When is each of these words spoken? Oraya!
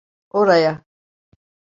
Oraya! 0.31 0.83